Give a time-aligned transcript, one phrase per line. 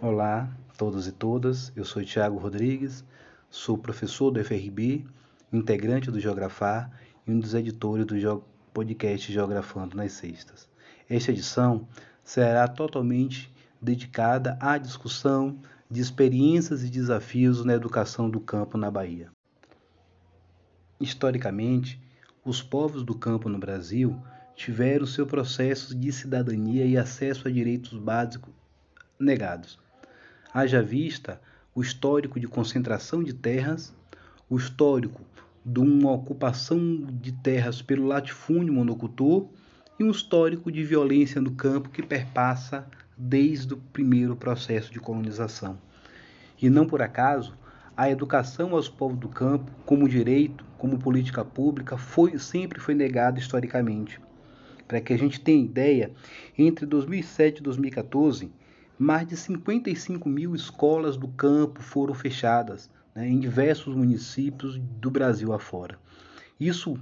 [0.00, 1.72] Olá, todos e todas.
[1.76, 3.04] Eu sou Tiago Rodrigues,
[3.52, 5.04] sou professor do FRB,
[5.52, 6.90] integrante do Geografar
[7.26, 10.70] e um dos editores do podcast Geografando nas Sextas.
[11.06, 11.86] Esta edição
[12.24, 19.30] será totalmente dedicada à discussão de experiências e desafios na educação do campo na Bahia.
[20.98, 22.00] Historicamente,
[22.42, 24.18] os povos do campo no Brasil
[24.56, 28.54] tiveram seu processo de cidadania e acesso a direitos básicos
[29.20, 29.78] negados
[30.52, 31.40] haja vista
[31.74, 33.94] o histórico de concentração de terras,
[34.48, 35.22] o histórico
[35.64, 39.48] de uma ocupação de terras pelo latifúndio monocultor
[39.98, 45.78] e um histórico de violência no campo que perpassa desde o primeiro processo de colonização.
[46.60, 47.56] E não por acaso,
[47.96, 53.38] a educação aos povos do campo, como direito, como política pública, foi, sempre foi negada
[53.38, 54.20] historicamente.
[54.88, 56.10] Para que a gente tenha ideia,
[56.58, 58.50] entre 2007 e 2014,
[58.98, 65.52] mais de 55 mil escolas do campo foram fechadas né, em diversos municípios do Brasil
[65.52, 65.98] afora.
[66.58, 66.96] Isso,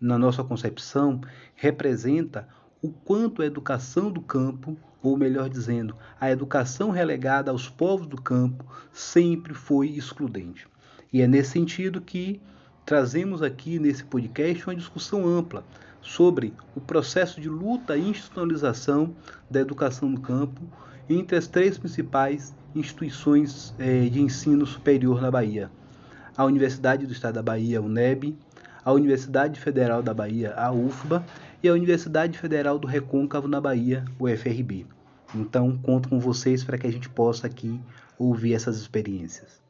[0.00, 1.20] na nossa concepção,
[1.54, 2.48] representa
[2.82, 8.20] o quanto a educação do campo, ou melhor dizendo, a educação relegada aos povos do
[8.20, 10.68] campo, sempre foi excludente.
[11.12, 12.40] E é nesse sentido que
[12.84, 15.64] trazemos aqui nesse podcast uma discussão ampla
[16.00, 19.16] sobre o processo de luta e institucionalização
[19.50, 20.62] da educação no campo
[21.08, 25.70] entre as três principais instituições eh, de ensino superior na Bahia:
[26.36, 28.36] a Universidade do Estado da Bahia, UNEB,
[28.84, 31.24] a Universidade Federal da Bahia, a UFBA,
[31.62, 34.86] e a Universidade Federal do Recôncavo na Bahia, o FRB.
[35.34, 37.80] Então, conto com vocês para que a gente possa aqui
[38.18, 39.60] ouvir essas experiências.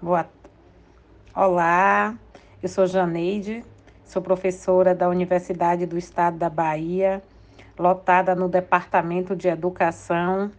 [0.00, 0.26] Boa.
[1.34, 2.16] Olá,
[2.62, 3.64] eu sou Janeide,
[4.04, 7.22] sou professora da Universidade do Estado da Bahia
[7.78, 10.50] lotada no Departamento de Educação,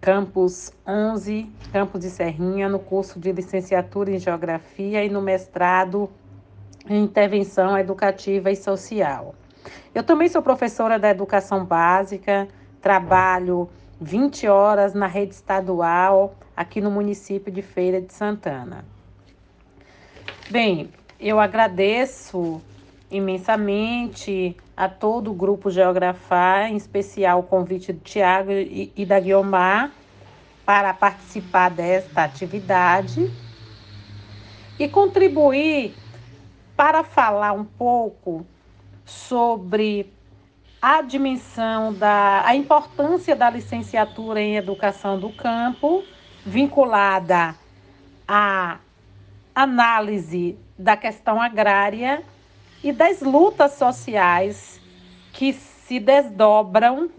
[0.00, 6.10] campus 11, campus de Serrinha, no curso de licenciatura em Geografia e no mestrado
[6.88, 9.34] em Intervenção Educativa e Social.
[9.94, 12.46] Eu também sou professora da Educação Básica,
[12.80, 13.68] trabalho
[14.00, 18.84] 20 horas na rede estadual aqui no município de Feira de Santana.
[20.50, 22.60] Bem, eu agradeço
[23.10, 29.18] imensamente a todo o grupo Geografar, em especial o convite do Tiago e, e da
[29.18, 29.90] Guiomar
[30.66, 33.32] para participar desta atividade
[34.78, 35.94] e contribuir
[36.76, 38.44] para falar um pouco
[39.04, 40.12] sobre
[40.82, 46.04] a dimensão da a importância da licenciatura em educação do campo
[46.44, 47.54] vinculada
[48.28, 48.78] à
[49.54, 52.22] análise da questão agrária
[52.82, 54.80] e das lutas sociais
[55.32, 57.10] que se desdobram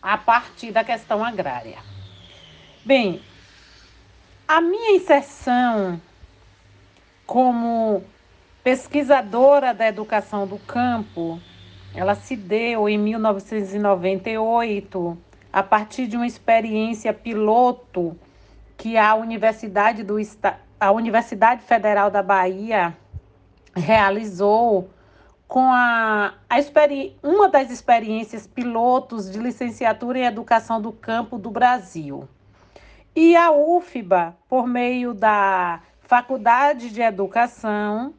[0.00, 1.78] a partir da questão agrária.
[2.84, 3.20] Bem,
[4.46, 6.00] a minha inserção
[7.26, 8.04] como
[8.62, 11.40] pesquisadora da educação do campo,
[11.94, 15.18] ela se deu em 1998,
[15.52, 18.16] a partir de uma experiência piloto
[18.76, 20.16] que a Universidade do
[20.78, 22.94] a Universidade Federal da Bahia
[23.76, 24.90] realizou
[25.46, 26.56] com a, a
[27.22, 32.28] uma das experiências pilotos de licenciatura em educação do campo do Brasil.
[33.14, 38.14] E a UFBA, por meio da Faculdade de Educação,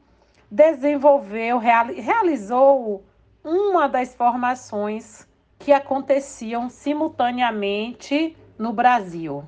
[0.50, 3.04] desenvolveu, real, realizou
[3.44, 5.28] uma das formações
[5.60, 9.44] que aconteciam simultaneamente no Brasil.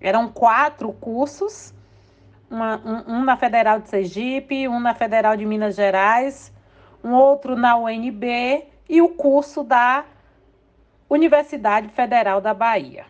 [0.00, 1.72] Eram quatro cursos
[2.52, 6.52] uma, um, um na Federal de Sergipe, um na Federal de Minas Gerais,
[7.02, 10.04] um outro na UNB e o curso da
[11.08, 13.06] Universidade Federal da Bahia.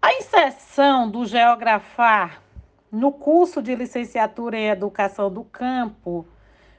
[0.00, 2.40] A inserção do Geografar
[2.90, 6.26] no curso de licenciatura em Educação do Campo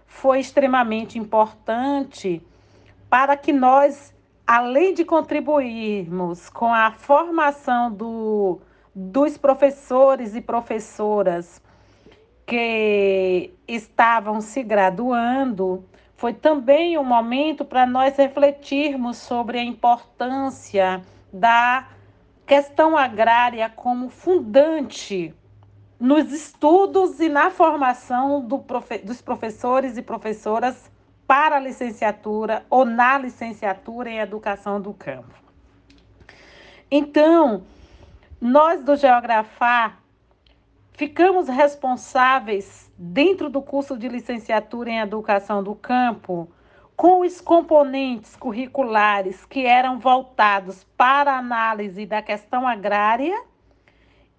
[0.08, 2.42] foi extremamente importante
[3.10, 4.14] para que nós,
[4.48, 8.60] além de contribuirmos com a formação do
[8.94, 11.62] dos professores e professoras
[12.46, 15.86] que estavam se graduando,
[16.16, 21.02] foi também um momento para nós refletirmos sobre a importância
[21.32, 21.88] da
[22.46, 25.34] questão agrária como fundante
[26.00, 30.92] nos estudos e na formação do profe dos professores e professoras
[31.26, 35.34] para a licenciatura ou na licenciatura em educação do campo.
[36.90, 37.64] Então,
[38.42, 40.02] nós do Geografar
[40.94, 46.52] ficamos responsáveis dentro do curso de licenciatura em educação do campo
[46.96, 53.40] com os componentes curriculares que eram voltados para a análise da questão agrária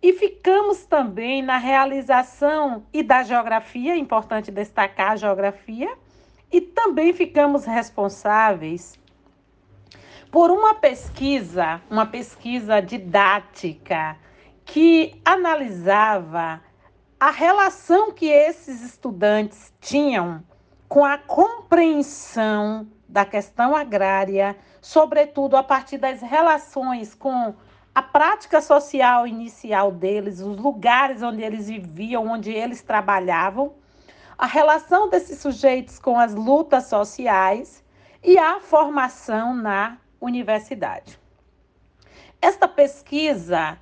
[0.03, 5.97] e ficamos também na realização e da geografia, importante destacar a geografia,
[6.51, 8.99] e também ficamos responsáveis
[10.32, 14.17] por uma pesquisa, uma pesquisa didática
[14.64, 16.58] que analisava
[17.20, 20.43] a relação que esses estudantes tinham
[20.88, 27.55] com a compreensão da questão agrária, sobretudo a partir das relações com
[27.94, 33.75] a prática social inicial deles, os lugares onde eles viviam, onde eles trabalhavam,
[34.38, 37.84] a relação desses sujeitos com as lutas sociais
[38.23, 41.19] e a formação na universidade.
[42.41, 43.77] Esta pesquisa,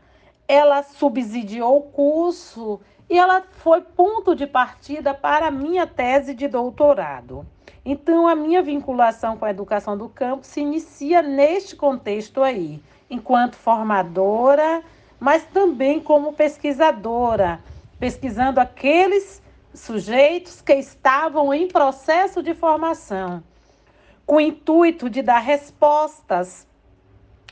[0.49, 6.49] ela subsidiou o curso e ela foi ponto de partida para a minha tese de
[6.49, 7.47] doutorado.
[7.85, 13.57] Então, a minha vinculação com a educação do campo se inicia neste contexto aí, enquanto
[13.57, 14.83] formadora,
[15.19, 17.61] mas também como pesquisadora,
[17.99, 19.43] pesquisando aqueles
[19.75, 23.43] sujeitos que estavam em processo de formação,
[24.31, 26.65] com o intuito de dar respostas,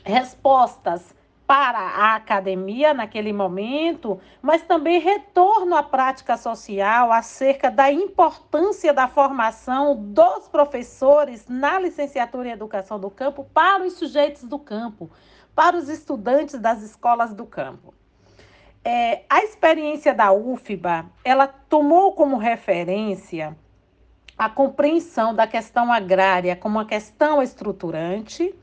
[0.01, 1.13] respostas
[1.45, 9.09] para a academia naquele momento, mas também retorno à prática social acerca da importância da
[9.09, 15.11] formação dos professores na licenciatura em educação do campo para os sujeitos do campo,
[15.53, 17.93] para os estudantes das escolas do campo.
[18.85, 23.57] É, a experiência da UFBA, ela tomou como referência
[24.39, 28.55] a compreensão da questão agrária como uma questão estruturante,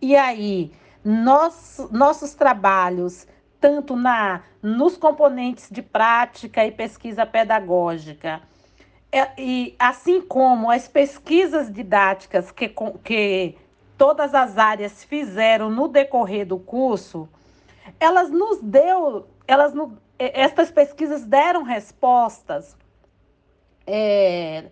[0.00, 0.72] e aí
[1.04, 3.26] nós, nossos trabalhos,
[3.60, 8.40] tanto na nos componentes de prática e pesquisa pedagógica,
[9.12, 12.74] é, e assim como as pesquisas didáticas que,
[13.04, 13.54] que
[13.98, 17.28] todas as áreas fizeram no decorrer do curso,
[18.00, 19.74] elas nos deu, elas
[20.18, 22.74] estas pesquisas deram respostas
[23.86, 24.64] é,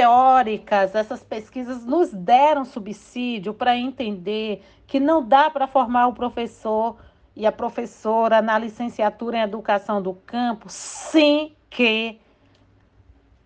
[0.00, 6.96] teóricas, essas pesquisas nos deram subsídio para entender que não dá para formar o professor
[7.36, 12.18] e a professora na licenciatura em educação do campo sem que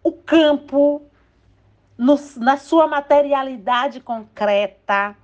[0.01, 1.03] o campo,
[1.99, 5.17] no, na sua materialidade concreta,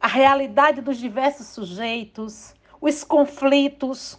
[0.00, 4.18] a realidade dos diversos sujeitos, os conflitos,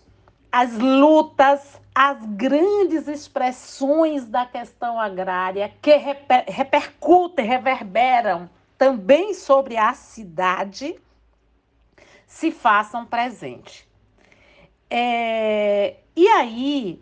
[0.52, 9.94] as lutas, as grandes expressões da questão agrária que reper, repercutem, reverberam também sobre a
[9.94, 11.00] cidade,
[12.26, 13.88] se façam presente.
[14.90, 17.02] É, e aí,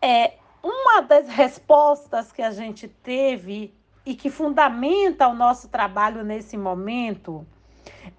[0.00, 3.74] é, uma das respostas que a gente teve
[4.04, 7.44] e que fundamenta o nosso trabalho nesse momento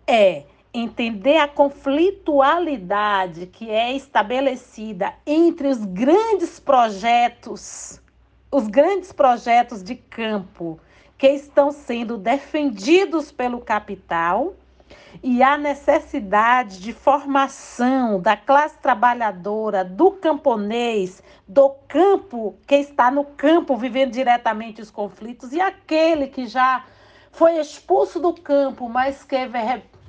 [0.05, 0.43] é
[0.79, 7.99] entender a conflitualidade que é estabelecida entre os grandes projetos,
[8.51, 10.79] os grandes projetos de campo
[11.17, 14.53] que estão sendo defendidos pelo capital
[15.23, 23.23] e a necessidade de formação da classe trabalhadora, do camponês, do campo que está no
[23.23, 26.85] campo vivendo diretamente os conflitos e aquele que já
[27.31, 29.35] foi expulso do campo, mas que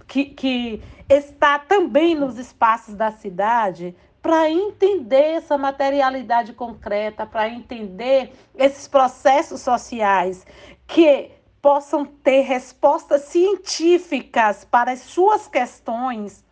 [0.09, 8.33] que, que está também nos espaços da cidade para entender essa materialidade concreta, para entender
[8.57, 10.45] esses processos sociais
[10.87, 11.31] que
[11.63, 16.45] possam ter respostas científicas para as suas questões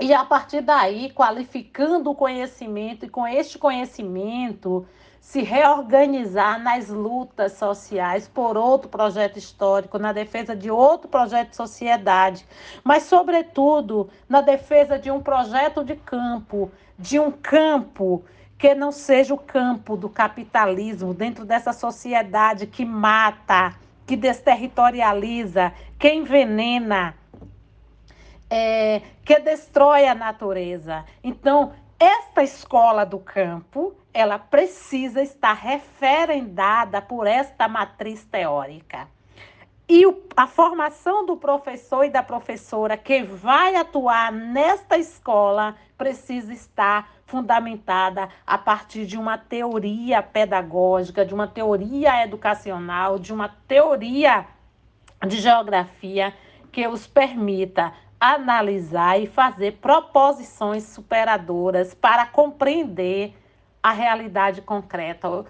[0.00, 4.86] e a partir daí qualificando o conhecimento e com este conhecimento
[5.22, 11.56] se reorganizar nas lutas sociais por outro projeto histórico, na defesa de outro projeto de
[11.56, 12.44] sociedade,
[12.82, 18.24] mas, sobretudo, na defesa de um projeto de campo, de um campo
[18.58, 26.12] que não seja o campo do capitalismo dentro dessa sociedade que mata, que desterritorializa, que
[26.12, 27.14] envenena,
[28.50, 31.04] é, que destrói a natureza.
[31.22, 39.06] Então, esta escola do campo, ela precisa estar referendada por esta matriz teórica.
[39.88, 40.04] e
[40.36, 48.28] a formação do professor e da professora que vai atuar nesta escola precisa estar fundamentada
[48.46, 54.46] a partir de uma teoria pedagógica, de uma teoria educacional, de uma teoria
[55.26, 56.32] de geografia
[56.70, 57.92] que os permita
[58.22, 63.34] analisar e fazer proposições superadoras para compreender
[63.82, 65.44] a realidade concreta,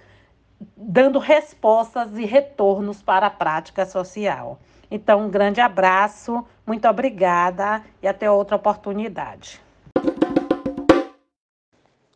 [0.75, 4.59] dando respostas e retornos para a prática social.
[4.91, 9.61] Então, um grande abraço, muito obrigada e até outra oportunidade.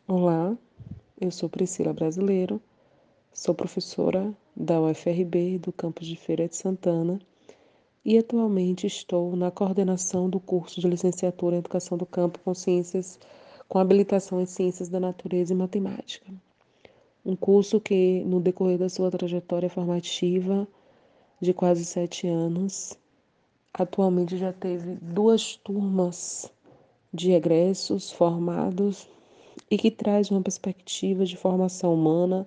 [0.09, 0.57] Olá,
[1.21, 2.63] eu sou Priscila Brasileiro,
[3.31, 7.21] sou professora da UFRB do campus de Feira de Santana
[8.07, 13.19] e atualmente estou na coordenação do curso de licenciatura em Educação do Campo com Ciências,
[13.69, 16.33] com habilitação em Ciências da Natureza e Matemática.
[17.25, 20.69] Um curso que, no decorrer da sua trajetória formativa
[21.41, 22.97] de quase sete anos,
[23.75, 26.49] atualmente já teve duas turmas
[27.13, 29.09] de egressos formados
[29.69, 32.47] e que traz uma perspectiva de formação humana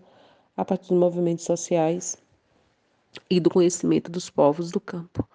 [0.56, 2.18] a partir dos movimentos sociais
[3.30, 5.28] e do conhecimento dos povos do campo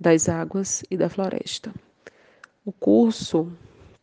[0.00, 1.72] das águas e da floresta.
[2.64, 3.52] O curso,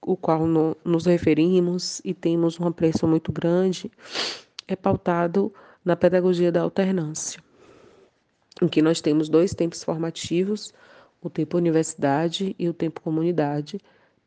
[0.01, 3.91] o qual no, nos referimos e temos um apreço muito grande,
[4.67, 5.51] é pautado
[5.83, 7.41] na pedagogia da alternância,
[8.61, 10.73] em que nós temos dois tempos formativos,
[11.21, 13.79] o tempo universidade e o tempo comunidade,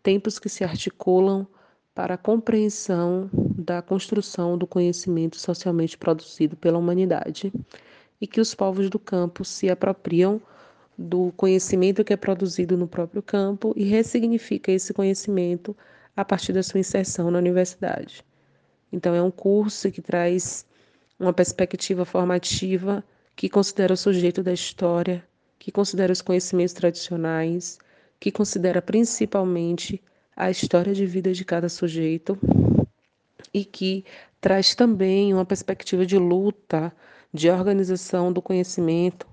[0.02, 1.46] tempos que se articulam
[1.94, 7.52] para a compreensão da construção do conhecimento socialmente produzido pela humanidade
[8.20, 10.40] e que os povos do campo se apropriam
[11.02, 15.74] do conhecimento que é produzido no próprio campo e ressignifica esse conhecimento
[16.14, 18.22] a partir da sua inserção na universidade.
[18.92, 20.66] Então, é um curso que traz
[21.18, 23.02] uma perspectiva formativa
[23.34, 25.24] que considera o sujeito da história,
[25.58, 27.78] que considera os conhecimentos tradicionais,
[28.18, 30.02] que considera principalmente
[30.36, 32.38] a história de vida de cada sujeito
[33.54, 34.04] e que
[34.38, 36.92] traz também uma perspectiva de luta,
[37.32, 39.26] de organização do conhecimento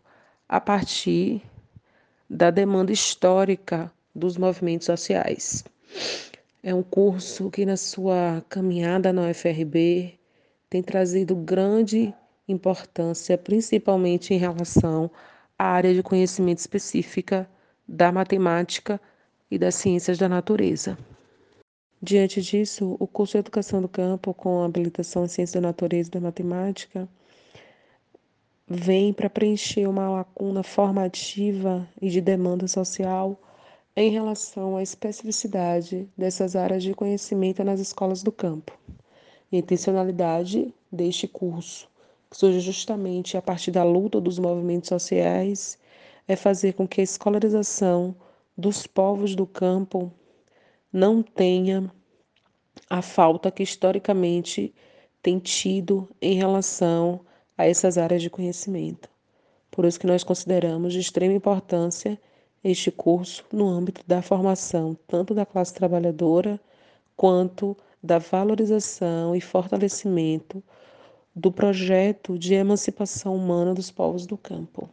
[0.47, 1.41] a partir
[2.29, 5.63] da demanda histórica dos movimentos sociais.
[6.61, 10.17] É um curso que, na sua caminhada na UFRB,
[10.69, 12.13] tem trazido grande
[12.47, 15.09] importância, principalmente em relação
[15.57, 17.49] à área de conhecimento específica
[17.87, 18.99] da matemática
[19.49, 20.97] e das ciências da natureza.
[22.01, 26.11] Diante disso, o curso de Educação do Campo, com habilitação em Ciências da Natureza e
[26.11, 27.07] da Matemática,
[28.67, 33.39] vem para preencher uma lacuna formativa e de demanda social
[33.95, 38.77] em relação à especificidade dessas áreas de conhecimento nas escolas do campo.
[39.51, 41.89] a intencionalidade deste curso,
[42.29, 45.79] que surge justamente a partir da luta dos movimentos sociais,
[46.27, 48.13] é fazer com que a escolarização
[48.57, 50.11] dos povos do campo
[50.91, 51.89] não tenha
[52.89, 54.75] a falta que historicamente
[55.21, 57.21] tem tido em relação
[57.57, 59.09] a essas áreas de conhecimento.
[59.71, 62.19] Por isso que nós consideramos de extrema importância
[62.63, 66.59] este curso no âmbito da formação tanto da classe trabalhadora
[67.15, 70.63] quanto da valorização e fortalecimento
[71.35, 74.89] do projeto de emancipação humana dos povos do campo.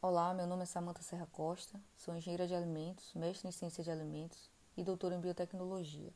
[0.00, 3.90] Olá, meu nome é Samanta Serra Costa, sou engenheira de alimentos, mestre em ciência de
[3.90, 6.12] alimentos e doutora em biotecnologia.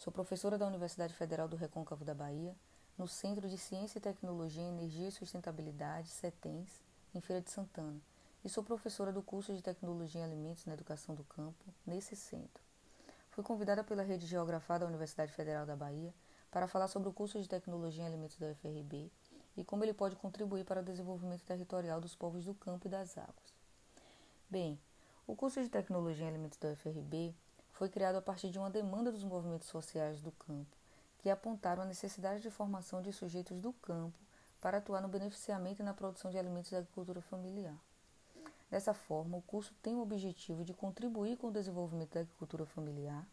[0.00, 2.56] Sou professora da Universidade Federal do Recôncavo da Bahia,
[2.96, 6.82] no Centro de Ciência e Tecnologia, Energia e Sustentabilidade, CETENS,
[7.14, 8.00] em Feira de Santana,
[8.42, 12.64] e sou professora do curso de Tecnologia em Alimentos na Educação do Campo, nesse centro.
[13.28, 16.14] Fui convidada pela Rede Geografar da Universidade Federal da Bahia
[16.50, 19.12] para falar sobre o curso de Tecnologia em Alimentos da UFRB
[19.54, 23.18] e como ele pode contribuir para o desenvolvimento territorial dos povos do campo e das
[23.18, 23.54] águas.
[24.48, 24.80] Bem,
[25.26, 27.34] o curso de Tecnologia em Alimentos da UFRB
[27.80, 30.76] foi criado a partir de uma demanda dos movimentos sociais do campo,
[31.16, 34.18] que apontaram a necessidade de formação de sujeitos do campo
[34.60, 37.74] para atuar no beneficiamento e na produção de alimentos da agricultura familiar.
[38.70, 43.26] Dessa forma, o curso tem o objetivo de contribuir com o desenvolvimento da agricultura familiar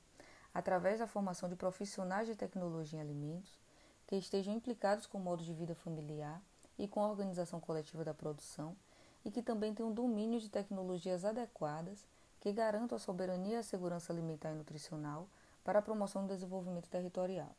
[0.53, 3.59] através da formação de profissionais de tecnologia em alimentos
[4.07, 6.41] que estejam implicados com o modo de vida familiar
[6.79, 8.77] e com a organização coletiva da produção
[9.25, 12.07] e que também tenham domínio de tecnologias adequadas
[12.39, 15.27] que garantam a soberania a segurança alimentar e nutricional
[15.63, 17.55] para a promoção do desenvolvimento territorial.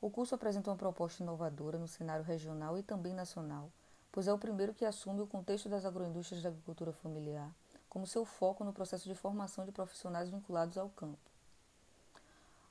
[0.00, 3.70] O curso apresenta uma proposta inovadora no cenário regional e também nacional,
[4.12, 7.50] pois é o primeiro que assume o contexto das agroindústrias da agricultura familiar
[7.96, 11.30] como seu foco no processo de formação de profissionais vinculados ao campo.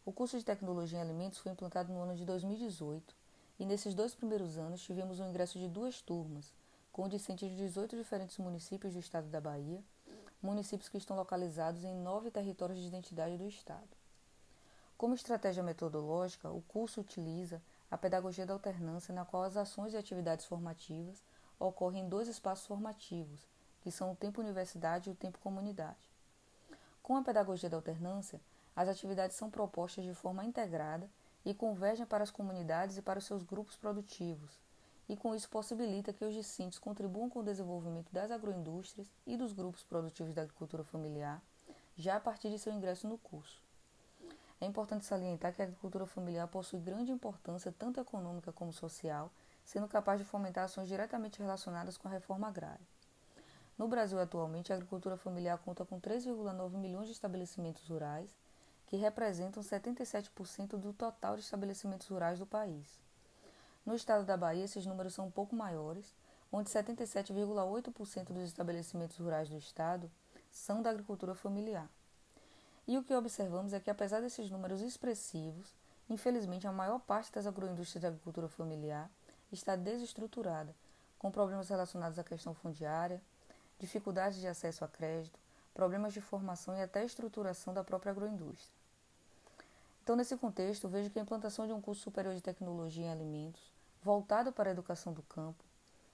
[0.06, 3.16] O curso de Tecnologia em Alimentos foi implantado no ano de 2018
[3.58, 6.54] e nesses dois primeiros anos tivemos o ingresso de duas turmas,
[6.92, 9.84] com discentes de 18 diferentes municípios do estado da Bahia,
[10.42, 13.90] municípios que estão localizados em nove territórios de identidade do estado.
[14.98, 17.62] Como estratégia metodológica, o curso utiliza
[17.92, 21.24] a pedagogia da alternância, na qual as ações e atividades formativas
[21.60, 23.48] ocorrem em dois espaços formativos,
[23.82, 26.10] que são o tempo universidade e o tempo comunidade.
[27.04, 28.42] Com a pedagogia da alternância,
[28.76, 31.10] as atividades são propostas de forma integrada
[31.46, 34.65] e convergem para as comunidades e para os seus grupos produtivos,
[35.08, 39.54] e com isso possibilita que os discentes contribuam com o desenvolvimento das agroindústrias e dos
[39.54, 41.42] grupos produtivos da agricultura familiar,
[41.96, 43.64] já a partir de seu ingresso no curso.
[44.60, 49.32] É importante salientar que a agricultura familiar possui grande importância tanto econômica como social,
[49.64, 52.88] sendo capaz de fomentar ações diretamente relacionadas com a reforma agrária.
[53.78, 58.34] No Brasil, atualmente, a agricultura familiar conta com 3,9 milhões de estabelecimentos rurais,
[58.88, 63.05] que representam 77% do total de estabelecimentos rurais do país.
[63.86, 66.16] No estado da Bahia, esses números são um pouco maiores,
[66.52, 70.10] onde 77,8% dos estabelecimentos rurais do estado
[70.50, 71.88] são da agricultura familiar.
[72.88, 75.76] E o que observamos é que, apesar desses números expressivos,
[76.10, 79.10] infelizmente a maior parte das agroindústrias de agricultura familiar
[79.52, 80.76] está desestruturada,
[81.20, 83.22] com problemas relacionados à questão fundiária,
[83.80, 85.40] dificuldades de acesso a crédito,
[85.74, 88.74] problemas de formação e até estruturação da própria agroindústria.
[90.04, 93.75] Então, nesse contexto, vejo que a implantação de um curso superior de tecnologia em alimentos,
[94.06, 95.64] voltado para a educação do campo,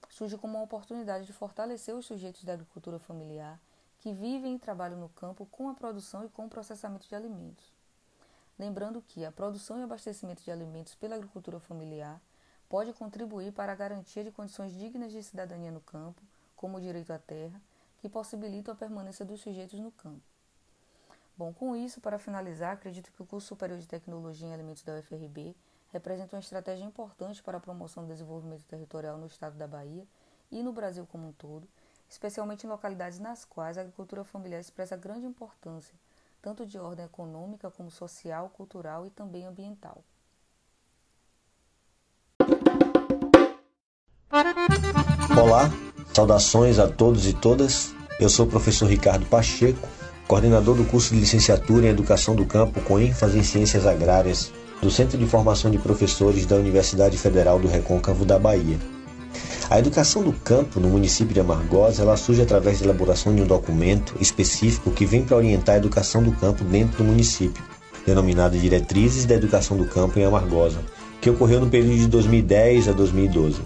[0.08, 3.60] surge como uma oportunidade de fortalecer os sujeitos da agricultura familiar
[3.98, 7.70] que vivem e trabalham no campo com a produção e com o processamento de alimentos.
[8.58, 12.18] Lembrando que a produção e abastecimento de alimentos pela agricultura familiar
[12.66, 16.22] pode contribuir para a garantia de condições dignas de cidadania no campo,
[16.56, 17.60] como o direito à terra,
[17.98, 20.22] que possibilitam a permanência dos sujeitos no campo.
[21.36, 24.98] Bom, com isso, para finalizar, acredito que o curso superior de tecnologia em alimentos da
[24.98, 25.54] UFRB
[25.92, 30.06] representa uma estratégia importante para a promoção do desenvolvimento territorial no estado da Bahia
[30.50, 31.68] e no Brasil como um todo
[32.12, 35.94] especialmente em localidades nas quais a agricultura familiar expressa grande importância,
[36.42, 40.04] tanto de ordem econômica como social, cultural e também ambiental.
[45.40, 45.70] Olá,
[46.14, 47.94] saudações a todos e todas.
[48.20, 49.88] Eu sou o professor Ricardo Pacheco,
[50.28, 54.90] coordenador do curso de licenciatura em Educação do Campo com ênfase em Ciências Agrárias do
[54.90, 58.76] Centro de Formação de Professores da Universidade Federal do Recôncavo da Bahia.
[59.70, 63.46] A educação do campo no município de Amargosa ela surge através da elaboração de um
[63.46, 67.62] documento específico que vem para orientar a educação do campo dentro do município,
[68.04, 70.80] denominado Diretrizes da Educação do Campo em Amargosa,
[71.20, 73.62] que ocorreu no período de 2010 a 2012.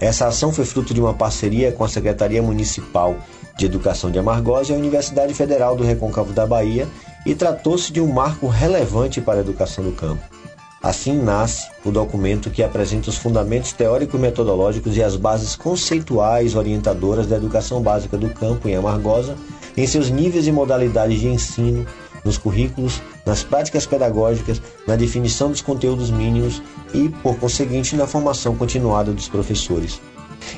[0.00, 3.16] Essa ação foi fruto de uma parceria com a Secretaria Municipal
[3.56, 6.88] de Educação de Amargosa e a Universidade Federal do Recôncavo da Bahia
[7.24, 10.37] e tratou-se de um marco relevante para a educação do campo.
[10.80, 17.36] Assim nasce o documento que apresenta os fundamentos teórico-metodológicos e as bases conceituais orientadoras da
[17.36, 19.36] educação básica do campo em Amargosa,
[19.76, 21.84] em seus níveis e modalidades de ensino,
[22.24, 26.62] nos currículos, nas práticas pedagógicas, na definição dos conteúdos mínimos
[26.94, 30.00] e, por conseguinte, na formação continuada dos professores.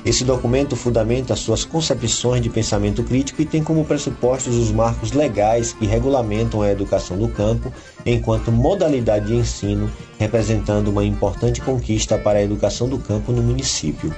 [0.04, 5.72] Esse documento fundamenta suas concepções de pensamento crítico e tem como pressupostos os marcos legais
[5.72, 7.72] que regulamentam a educação do campo
[8.06, 14.14] enquanto modalidade de ensino, representando uma importante conquista para a educação do campo no município.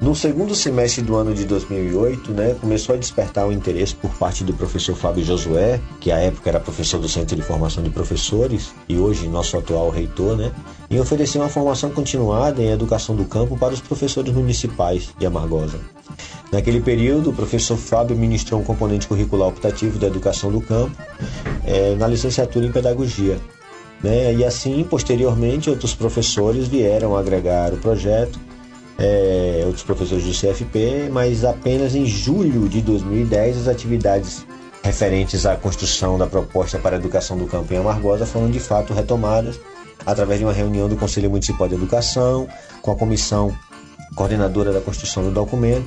[0.00, 4.44] No segundo semestre do ano de 2008, né, começou a despertar o interesse por parte
[4.44, 8.74] do professor Fábio Josué, que à época era professor do Centro de Formação de Professores
[8.86, 10.52] e hoje nosso atual reitor, né,
[10.90, 15.80] em oferecer uma formação continuada em educação do campo para os professores municipais de Amargosa.
[16.52, 20.96] Naquele período, o professor Fábio ministrou um componente curricular optativo da educação do campo
[21.64, 23.38] é, na licenciatura em pedagogia.
[24.02, 24.34] Né?
[24.34, 28.38] E assim, posteriormente, outros professores vieram agregar o projeto
[28.98, 34.46] é, outros professores do CFP, mas apenas em julho de 2010 as atividades
[34.82, 38.94] referentes à construção da proposta para a educação do campo em Amargosa foram de fato
[38.94, 39.58] retomadas
[40.04, 42.48] através de uma reunião do Conselho Municipal de Educação
[42.82, 43.54] com a comissão
[44.14, 45.86] coordenadora da construção do documento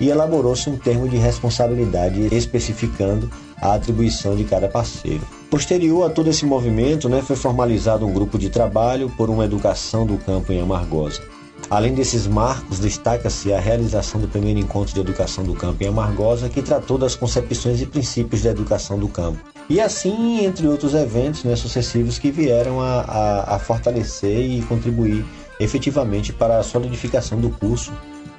[0.00, 5.22] e elaborou-se um termo de responsabilidade especificando a atribuição de cada parceiro.
[5.50, 10.04] Posterior a todo esse movimento, né, foi formalizado um grupo de trabalho por uma educação
[10.04, 11.22] do campo em Amargosa.
[11.70, 16.48] Além desses marcos, destaca-se a realização do primeiro encontro de educação do campo em Amargosa,
[16.48, 19.55] que tratou das concepções e princípios da educação do campo.
[19.68, 25.24] E assim, entre outros eventos né, sucessivos que vieram a, a, a, fortalecer e contribuir
[25.58, 27.92] efetivamente para a solidificação do curso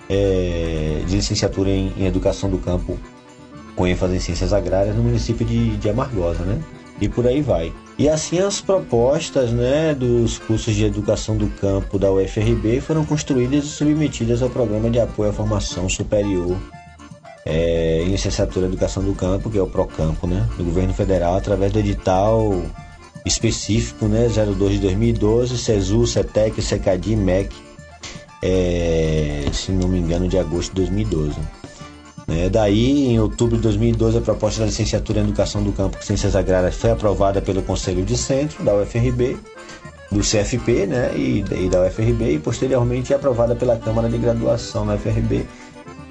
[0.09, 2.97] é, de licenciatura em, em, Educação do Campo,
[3.75, 6.45] com ênfase em Ciências Agrárias, no município de, de Amargosa.
[6.45, 6.61] Né?
[7.01, 7.73] E por aí vai.
[7.97, 13.65] E assim as propostas né, dos cursos de educação do campo da UFRB foram construídas
[13.65, 16.55] e submetidas ao Programa de Apoio à Formação Superior
[17.49, 21.79] é, Licenciatura Educação do Campo, que é o PROCAMPO, né, do governo federal, através do
[21.79, 22.61] edital
[23.25, 27.55] específico né, 02 de 2012, CESU, CETEC, CECADI, MEC,
[28.43, 31.39] é, se não me engano, de agosto de 2012.
[32.27, 32.49] Né?
[32.49, 36.75] Daí, em outubro de 2012, a proposta da licenciatura em Educação do Campo Ciências Agrárias
[36.75, 39.37] foi aprovada pelo Conselho de Centro da UFRB,
[40.11, 41.11] do CFP né?
[41.15, 45.47] e, e da UFRB, e posteriormente aprovada pela Câmara de Graduação da UFRB,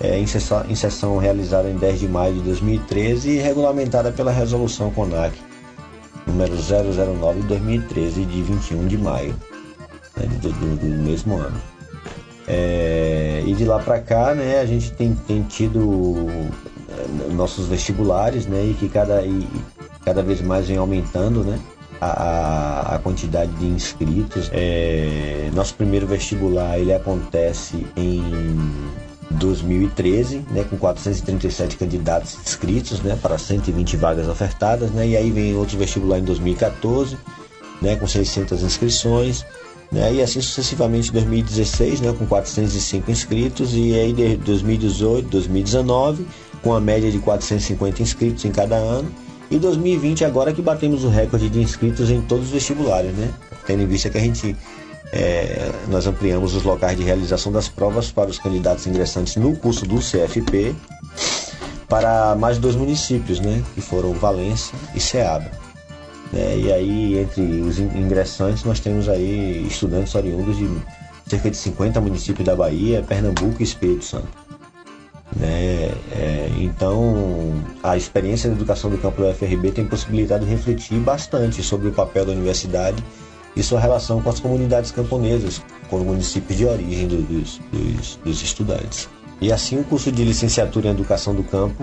[0.01, 5.35] é, em, sessão, realizada em 10 de maio de 2013 e regulamentada pela Resolução CONAC
[6.27, 9.35] número 009 de 2013, de 21 de maio
[10.17, 10.27] né?
[10.41, 11.61] do, do, do mesmo ano.
[12.49, 16.27] É, e de lá para cá, né, a gente tem, tem tido
[16.89, 19.47] é, nossos vestibulares, né, e que cada, e,
[20.05, 21.59] cada vez mais vem aumentando, né,
[22.01, 24.49] a, a quantidade de inscritos.
[24.53, 28.23] É, nosso primeiro vestibular ele acontece em
[29.31, 35.57] 2013, né, com 437 candidatos inscritos, né, para 120 vagas ofertadas, né, e aí vem
[35.57, 37.17] outro vestibular em 2014,
[37.83, 39.45] né, com 600 inscrições
[39.91, 40.15] né?
[40.15, 46.27] E assim sucessivamente 2016, né, com 405 inscritos, e aí de 2018, 2019,
[46.63, 49.11] com a média de 450 inscritos em cada ano,
[49.51, 53.31] e 2020 agora que batemos o recorde de inscritos em todos os vestibulares, né?
[53.65, 54.57] Tendo em vista que a gente
[55.17, 59.87] é, nós ampliamos os locais de realização das provas para os candidatos ingressantes no curso
[59.87, 60.75] do CFP
[61.89, 63.63] para mais dois municípios, né?
[63.75, 65.51] Que foram Valência e Ceabra.
[66.33, 66.59] Né?
[66.59, 70.69] E aí, entre os ingressantes, nós temos aí estudantes oriundos de
[71.27, 74.29] cerca de 50 municípios da Bahia, Pernambuco e Espírito Santo.
[75.35, 75.93] Né?
[76.13, 81.63] É, então, a experiência da educação do campo da UFRB tem possibilitado de refletir bastante
[81.63, 83.03] sobre o papel da universidade
[83.57, 88.17] e sua relação com as comunidades camponesas, com os municípios de origem do, dos, dos,
[88.17, 89.09] dos, estudantes.
[89.41, 91.83] E assim, o curso de licenciatura em educação do campo,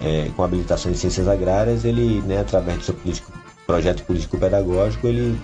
[0.00, 3.32] é, com habilitação em ciências agrárias, ele, né, através do seu político
[3.66, 5.36] projeto político-pedagógico ele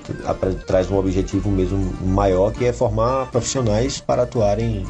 [0.64, 4.87] traz um objetivo mesmo maior que é formar profissionais para atuarem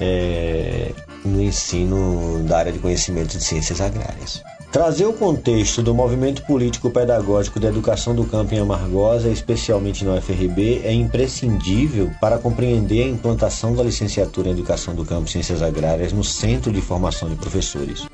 [0.00, 0.92] é,
[1.22, 4.42] no ensino da área de conhecimento de ciências agrárias.
[4.72, 10.82] Trazer o contexto do movimento político-pedagógico da educação do campo em Amargosa, especialmente no UFRB,
[10.84, 16.12] é imprescindível para compreender a implantação da licenciatura em Educação do Campo e Ciências Agrárias
[16.12, 18.06] no Centro de Formação de Professores.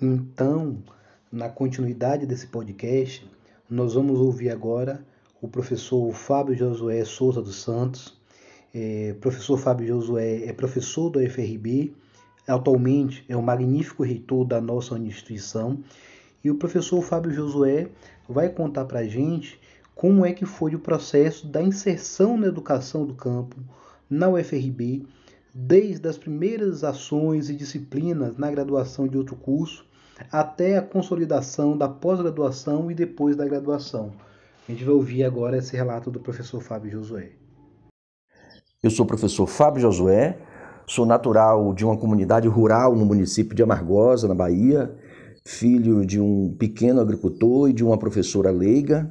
[0.00, 0.82] Então,
[1.30, 3.24] na continuidade desse podcast,
[3.70, 5.04] nós vamos ouvir agora
[5.40, 8.20] o professor Fábio Josué Souza dos Santos.
[8.74, 11.92] É, professor Fábio Josué é professor da UFRB,
[12.48, 15.78] atualmente é o magnífico reitor da nossa instituição.
[16.42, 17.88] E o professor Fábio Josué
[18.28, 19.60] vai contar para a gente
[19.94, 23.56] como é que foi o processo da inserção na educação do campo
[24.08, 25.06] na UFRB,
[25.54, 29.84] desde as primeiras ações e disciplinas na graduação de outro curso
[30.30, 34.12] até a consolidação da pós-graduação e depois da graduação.
[34.68, 37.41] A gente vai ouvir agora esse relato do professor Fábio Josué.
[38.82, 40.36] Eu sou o professor Fábio Josué,
[40.88, 44.92] sou natural de uma comunidade rural no município de Amargosa, na Bahia,
[45.46, 49.08] filho de um pequeno agricultor e de uma professora leiga.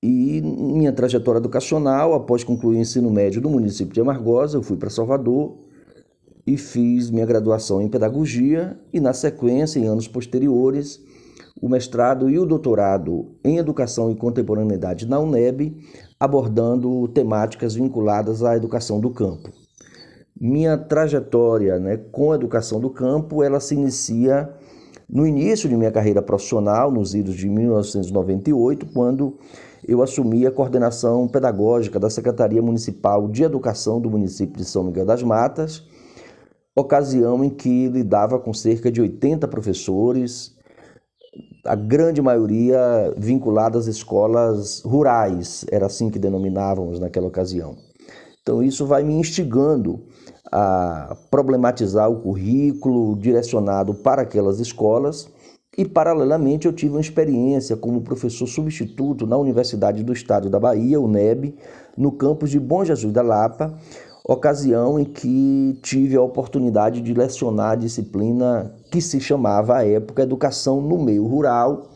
[0.00, 4.76] E minha trajetória educacional, após concluir o ensino médio no município de Amargosa, eu fui
[4.76, 5.58] para Salvador
[6.46, 11.00] e fiz minha graduação em pedagogia e, na sequência, em anos posteriores,
[11.60, 15.76] o mestrado e o doutorado em educação e contemporaneidade na UNEB,
[16.20, 19.50] abordando temáticas vinculadas à educação do campo.
[20.38, 24.54] Minha trajetória né, com a educação do campo, ela se inicia
[25.08, 29.38] no início de minha carreira profissional, nos idos de 1998, quando
[29.86, 35.06] eu assumi a coordenação pedagógica da Secretaria Municipal de Educação do município de São Miguel
[35.06, 35.82] das Matas,
[36.76, 40.54] ocasião em que lidava com cerca de 80 professores,
[41.64, 47.76] a grande maioria vinculadas às escolas rurais, era assim que denominávamos naquela ocasião.
[48.42, 50.00] Então isso vai me instigando
[50.50, 55.28] a problematizar o currículo direcionado para aquelas escolas
[55.78, 61.00] e paralelamente eu tive uma experiência como professor substituto na Universidade do Estado da Bahia,
[61.00, 61.54] UNEB,
[61.96, 63.78] no campus de Bom Jesus da Lapa,
[64.32, 70.22] ocasião em que tive a oportunidade de lecionar a disciplina que se chamava à época
[70.22, 71.90] Educação no Meio Rural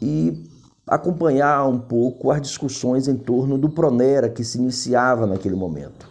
[0.00, 0.44] e
[0.86, 6.08] acompanhar um pouco as discussões em torno do Pronera que se iniciava naquele momento.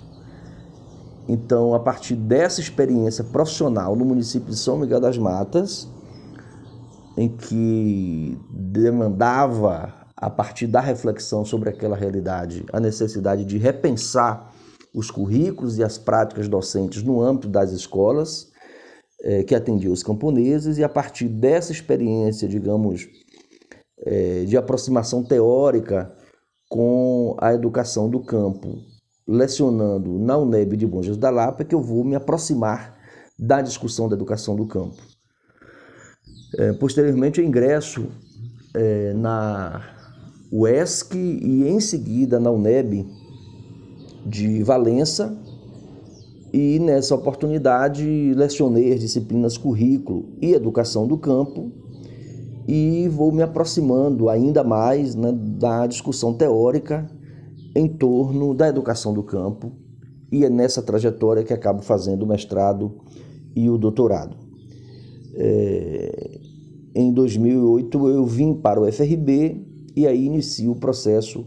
[1.27, 5.87] Então, a partir dessa experiência profissional no município de São Miguel das Matas,
[7.17, 14.53] em que demandava, a partir da reflexão sobre aquela realidade, a necessidade de repensar
[14.95, 18.49] os currículos e as práticas docentes no âmbito das escolas
[19.21, 23.07] é, que atendiam os camponeses, e a partir dessa experiência, digamos,
[23.99, 26.15] é, de aproximação teórica
[26.69, 28.77] com a educação do campo,
[29.27, 32.97] lecionando na UNEB de Bom Jesus da Lapa, que eu vou me aproximar
[33.37, 35.01] da discussão da educação do campo.
[36.57, 38.07] É, posteriormente, eu ingresso
[38.73, 39.81] é, na
[40.51, 43.24] UESC e em seguida na UNEB
[44.25, 45.37] de Valença,
[46.57, 51.69] e nessa oportunidade lecionei as disciplinas currículo e educação do campo
[52.65, 57.05] e vou me aproximando ainda mais né, da discussão teórica
[57.75, 59.73] em torno da educação do campo
[60.31, 62.95] e é nessa trajetória que acabo fazendo o mestrado
[63.53, 64.37] e o doutorado.
[65.33, 66.39] É,
[66.95, 69.61] em 2008 eu vim para o FRB
[69.93, 71.45] e aí inicio o processo,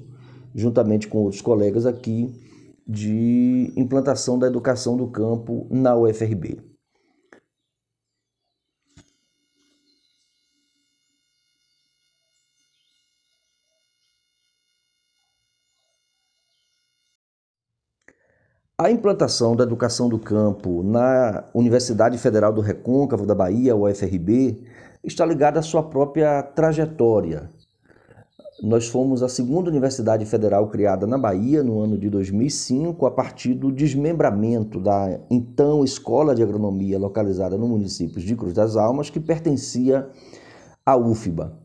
[0.54, 2.30] juntamente com outros colegas aqui,
[2.88, 6.58] de implantação da educação do campo na UFRB.
[18.80, 24.64] A implantação da educação do campo na Universidade Federal do Recôncavo da Bahia, UFRB,
[25.02, 27.50] está ligada à sua própria trajetória.
[28.60, 33.54] Nós fomos a segunda universidade federal criada na Bahia no ano de 2005, a partir
[33.54, 39.20] do desmembramento da então Escola de Agronomia localizada no município de Cruz das Almas, que
[39.20, 40.10] pertencia
[40.84, 41.56] à UFBA.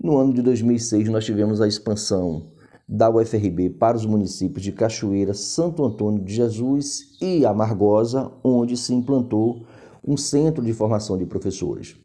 [0.00, 2.52] No ano de 2006, nós tivemos a expansão
[2.88, 8.94] da UFRB para os municípios de Cachoeira, Santo Antônio de Jesus e Amargosa, onde se
[8.94, 9.66] implantou
[10.06, 11.96] um centro de formação de professores.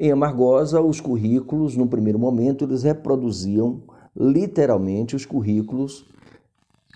[0.00, 3.82] Em Amargosa, os currículos, no primeiro momento, eles reproduziam
[4.16, 6.06] literalmente os currículos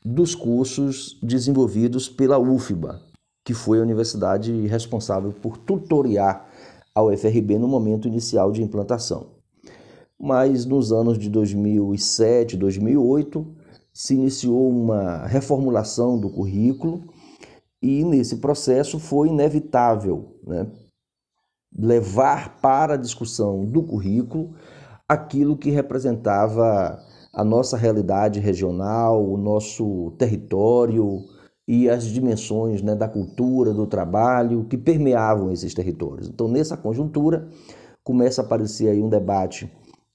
[0.05, 3.01] dos cursos desenvolvidos pela UFBA,
[3.45, 6.49] que foi a universidade responsável por tutoriar
[6.95, 9.31] a UFRB no momento inicial de implantação.
[10.17, 13.45] Mas nos anos de 2007, 2008,
[13.93, 17.03] se iniciou uma reformulação do currículo
[17.83, 20.69] e nesse processo foi inevitável né,
[21.77, 24.55] levar para a discussão do currículo
[25.09, 26.99] aquilo que representava
[27.33, 31.25] a nossa realidade regional, o nosso território
[31.67, 36.29] e as dimensões né, da cultura, do trabalho que permeavam esses territórios.
[36.29, 37.49] Então, nessa conjuntura,
[38.05, 39.71] começa a aparecer aí um debate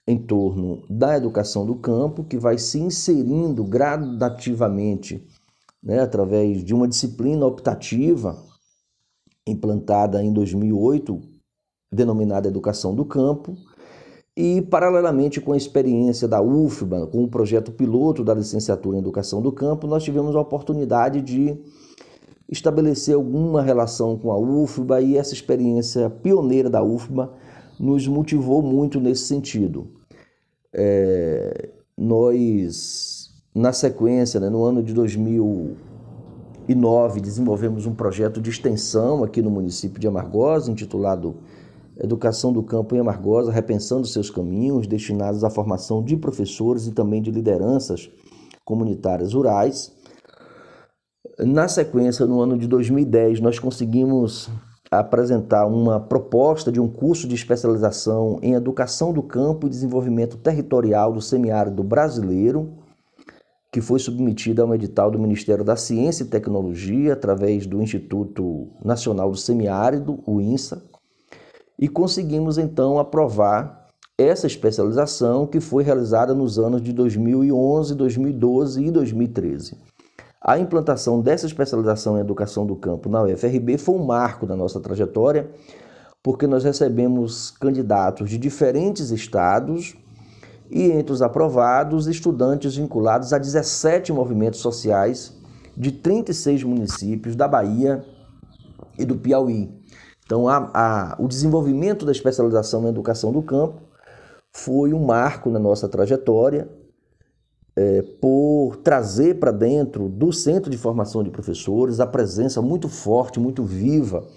[0.07, 5.25] em torno da educação do campo, que vai se inserindo gradativamente
[5.83, 8.41] né, através de uma disciplina optativa
[9.45, 11.36] implantada em 2008,
[11.91, 13.57] denominada Educação do Campo,
[14.35, 19.41] e paralelamente com a experiência da UFBA, com o projeto piloto da licenciatura em Educação
[19.41, 21.57] do Campo, nós tivemos a oportunidade de
[22.47, 27.33] estabelecer alguma relação com a UFBA e essa experiência pioneira da UFBA
[27.79, 29.87] nos motivou muito nesse sentido.
[30.71, 39.41] É, nós, na sequência, né, no ano de 2009, desenvolvemos um projeto de extensão aqui
[39.41, 41.37] no município de Amargosa, intitulado
[41.99, 47.21] Educação do Campo em Amargosa, repensando seus caminhos, destinados à formação de professores e também
[47.21, 48.09] de lideranças
[48.63, 49.95] comunitárias rurais.
[51.39, 54.49] Na sequência, no ano de 2010, nós conseguimos
[54.89, 61.11] apresentar uma proposta de um curso de especialização em educação do campo e desenvolvimento territorial
[61.11, 62.73] do semiárido brasileiro,
[63.71, 68.69] que foi submetida a um edital do Ministério da Ciência e Tecnologia através do Instituto
[68.83, 70.81] Nacional do Semiárido, o INSA,
[71.77, 73.87] e conseguimos então aprovar
[74.17, 79.77] essa especialização que foi realizada nos anos de 2011, 2012 e 2013.
[80.41, 84.79] A implantação dessa especialização em educação do campo na UFRB foi um marco da nossa
[84.79, 85.51] trajetória,
[86.23, 89.95] porque nós recebemos candidatos de diferentes estados
[90.69, 95.33] e entre os aprovados, estudantes vinculados a 17 movimentos sociais
[95.75, 98.03] de 36 municípios da Bahia
[98.97, 99.69] e do Piauí.
[100.27, 103.81] Então, a, a, o desenvolvimento da especialização em educação do campo
[104.51, 106.67] foi um marco na nossa trajetória
[107.77, 113.39] é, por trazer para dentro do Centro de Formação de Professores a presença muito forte,
[113.39, 114.27] muito viva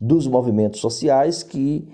[0.00, 1.86] dos movimentos sociais que,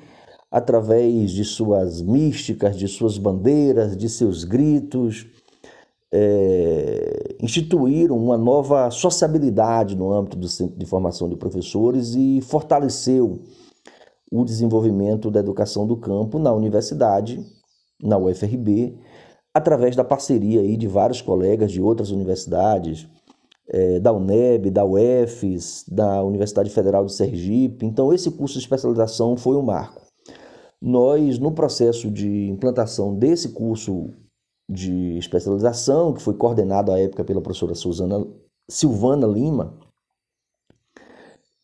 [0.48, 5.26] através de suas místicas, de suas bandeiras, de seus gritos,
[6.12, 13.40] é, instituíram uma nova sociabilidade no âmbito do Centro de Formação de Professores e fortaleceu
[14.30, 17.44] o desenvolvimento da educação do campo na universidade,
[18.02, 18.98] na UFRB,
[19.54, 23.08] através da parceria aí de vários colegas de outras universidades,
[23.68, 27.86] é, da UNEB, da UFES, da Universidade Federal de Sergipe.
[27.86, 30.02] Então, esse curso de especialização foi um marco.
[30.80, 34.10] Nós, no processo de implantação desse curso
[34.68, 38.26] de especialização, que foi coordenado à época pela professora Suzana,
[38.68, 39.74] Silvana Lima,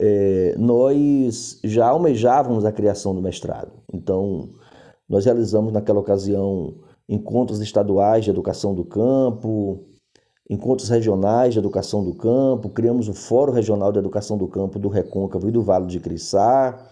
[0.01, 3.73] é, nós já almejávamos a criação do mestrado.
[3.93, 4.51] Então,
[5.09, 6.75] nós realizamos naquela ocasião
[7.09, 9.85] encontros estaduais de educação do campo,
[10.49, 14.89] encontros regionais de educação do campo, criamos o Fórum Regional de Educação do Campo do
[14.89, 16.89] Recôncavo e do Vale de Crissá,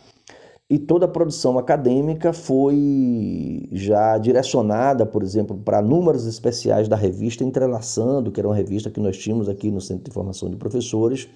[0.68, 7.44] e toda a produção acadêmica foi já direcionada, por exemplo, para números especiais da revista
[7.44, 11.28] Entrelaçando, que era uma revista que nós tínhamos aqui no Centro de Formação de Professores,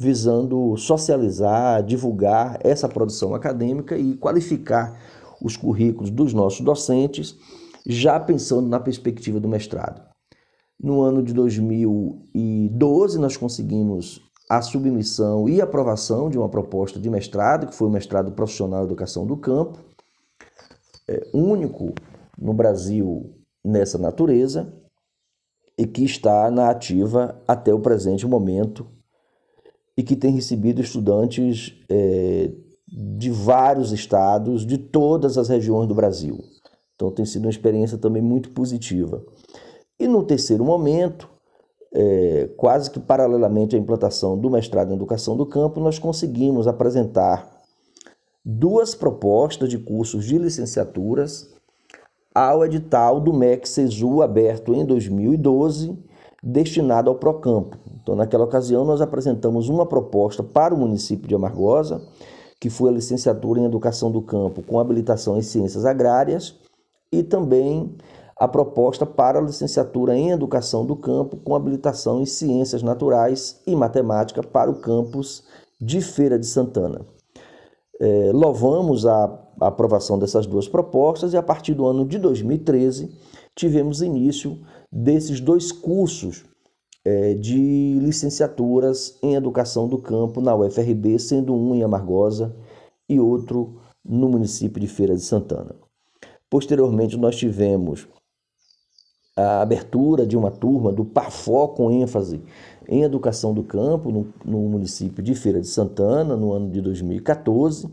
[0.00, 4.98] visando socializar, divulgar essa produção acadêmica e qualificar
[5.42, 7.36] os currículos dos nossos docentes,
[7.86, 10.00] já pensando na perspectiva do mestrado.
[10.80, 17.66] No ano de 2012, nós conseguimos a submissão e aprovação de uma proposta de mestrado,
[17.66, 19.78] que foi o mestrado profissional educação do campo,
[21.06, 21.94] é, único
[22.38, 23.34] no Brasil
[23.64, 24.72] nessa natureza,
[25.76, 28.86] e que está na ativa até o presente momento
[29.96, 32.50] e que tem recebido estudantes é,
[32.86, 36.38] de vários estados, de todas as regiões do Brasil.
[36.94, 39.24] Então tem sido uma experiência também muito positiva.
[39.98, 41.28] E no terceiro momento,
[41.92, 47.48] é, quase que paralelamente à implantação do mestrado em educação do campo, nós conseguimos apresentar
[48.44, 51.54] duas propostas de cursos de licenciaturas
[52.34, 55.98] ao edital do MEC CESU aberto em 2012,
[56.42, 57.76] destinado ao Procampo.
[58.00, 62.00] Então, naquela ocasião, nós apresentamos uma proposta para o município de Amargosa,
[62.60, 66.54] que foi a licenciatura em Educação do Campo com habilitação em Ciências Agrárias,
[67.10, 67.96] e também
[68.38, 73.74] a proposta para a licenciatura em Educação do Campo com habilitação em Ciências Naturais e
[73.74, 75.44] Matemática para o campus
[75.80, 77.04] de Feira de Santana.
[78.00, 79.24] É, louvamos a,
[79.60, 83.10] a aprovação dessas duas propostas e a partir do ano de 2013
[83.56, 86.44] tivemos início desses dois cursos
[87.04, 92.54] é, de licenciaturas em educação do campo na UFRB, sendo um em Amargosa
[93.08, 95.74] e outro no município de Feira de Santana.
[96.48, 98.06] Posteriormente, nós tivemos
[99.38, 102.42] a abertura de uma turma do PAFO com ênfase
[102.88, 107.88] em educação do campo no, no município de Feira de Santana, no ano de 2014.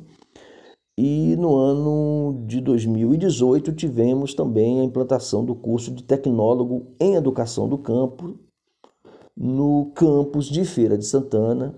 [0.98, 7.68] E no ano de 2018 tivemos também a implantação do curso de tecnólogo em educação
[7.68, 8.36] do campo
[9.38, 11.76] no campus de Feira de Santana,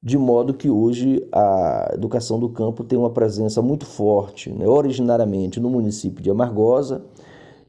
[0.00, 5.58] de modo que hoje a educação do campo tem uma presença muito forte, né, originariamente
[5.58, 7.04] no município de Amargosa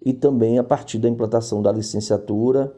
[0.03, 2.73] e também a partir da implantação da licenciatura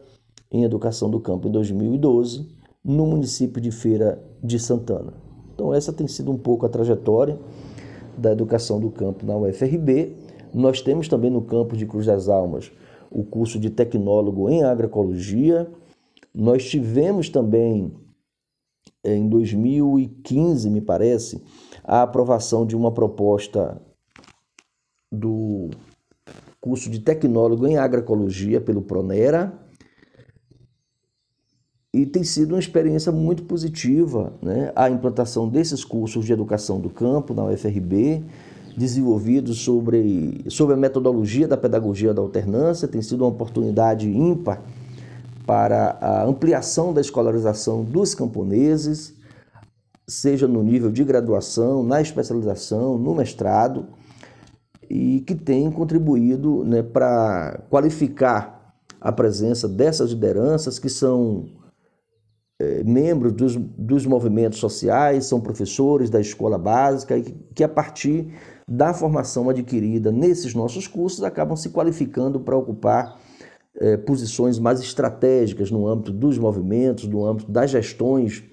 [0.52, 2.48] em educação do campo em 2012
[2.84, 5.14] no município de Feira de Santana.
[5.54, 7.40] Então essa tem sido um pouco a trajetória
[8.18, 10.16] da educação do campo na UFRB.
[10.54, 12.72] Nós temos também no campo de Cruz das Almas
[13.14, 15.72] o curso de tecnólogo em agroecologia,
[16.34, 17.94] nós tivemos também,
[19.04, 21.44] eh, em 2015, me parece,
[21.84, 23.80] a aprovação de uma proposta
[25.12, 25.70] do
[26.64, 29.54] curso de tecnólogo em agroecologia pelo Pronera.
[31.94, 34.72] E tem sido uma experiência muito positiva né?
[34.74, 38.24] a implantação desses cursos de educação do campo na UFRB,
[38.78, 44.64] desenvolvidos sobre, sobre a metodologia da pedagogia da alternância, tem sido uma oportunidade ímpar
[45.46, 49.14] para a ampliação da escolarização dos camponeses,
[50.08, 53.86] seja no nível de graduação, na especialização, no mestrado,
[54.96, 61.46] e que tem contribuído né, para qualificar a presença dessas lideranças que são
[62.62, 67.68] é, membros dos, dos movimentos sociais, são professores da escola básica e que, que, a
[67.68, 68.36] partir
[68.70, 73.20] da formação adquirida nesses nossos cursos, acabam se qualificando para ocupar
[73.76, 78.44] é, posições mais estratégicas no âmbito dos movimentos, no âmbito das gestões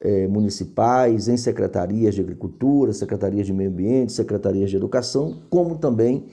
[0.00, 6.26] é, municipais, em secretarias de agricultura, secretarias de meio ambiente, secretarias de educação, como também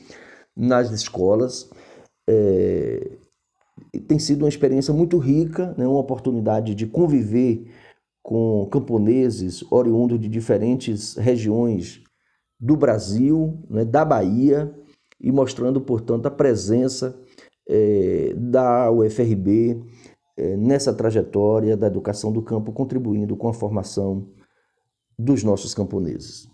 [0.55, 1.69] nas escolas.
[2.29, 3.17] É,
[4.07, 7.69] tem sido uma experiência muito rica, né, uma oportunidade de conviver
[8.23, 12.01] com camponeses oriundos de diferentes regiões
[12.59, 14.73] do Brasil, né, da Bahia,
[15.19, 17.19] e mostrando, portanto, a presença
[17.67, 19.83] é, da UFRB
[20.37, 24.27] nessa trajetória da educação do campo, contribuindo com a formação
[25.17, 26.47] dos nossos camponeses.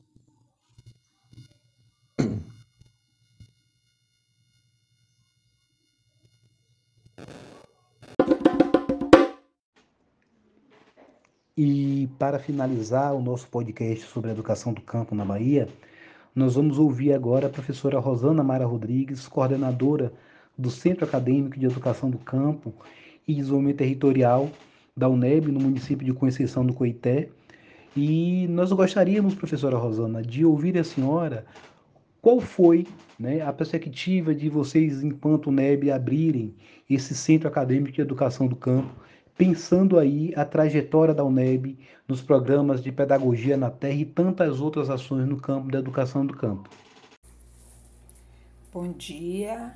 [11.56, 15.68] E para finalizar o nosso podcast sobre a educação do campo na Bahia,
[16.34, 20.12] nós vamos ouvir agora a professora Rosana Mara Rodrigues, coordenadora
[20.58, 22.74] do Centro Acadêmico de Educação do Campo
[23.28, 24.50] e Desenvolvimento Territorial
[24.96, 27.30] da UNEB, no município de Conceição do Coité.
[27.96, 31.46] E nós gostaríamos, professora Rosana, de ouvir a senhora
[32.22, 32.88] qual foi
[33.20, 36.56] né, a perspectiva de vocês, enquanto UNEB, abrirem
[36.90, 39.04] esse Centro Acadêmico de Educação do Campo
[39.38, 44.90] pensando aí a trajetória da UNEB nos programas de pedagogia na terra e tantas outras
[44.90, 46.70] ações no campo da educação do campo.
[48.72, 49.74] Bom dia,